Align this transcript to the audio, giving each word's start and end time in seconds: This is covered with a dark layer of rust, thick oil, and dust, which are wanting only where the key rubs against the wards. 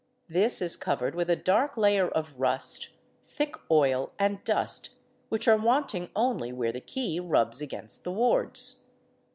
This 0.27 0.63
is 0.63 0.75
covered 0.75 1.13
with 1.13 1.29
a 1.29 1.35
dark 1.35 1.77
layer 1.77 2.07
of 2.07 2.39
rust, 2.39 2.89
thick 3.23 3.55
oil, 3.69 4.13
and 4.17 4.43
dust, 4.43 4.89
which 5.29 5.47
are 5.47 5.57
wanting 5.57 6.09
only 6.15 6.51
where 6.51 6.71
the 6.71 6.81
key 6.81 7.19
rubs 7.19 7.61
against 7.61 8.03
the 8.03 8.11
wards. 8.11 8.85